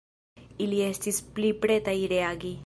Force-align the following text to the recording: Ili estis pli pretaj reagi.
Ili 0.65 0.79
estis 0.85 1.21
pli 1.37 1.53
pretaj 1.67 1.97
reagi. 2.17 2.55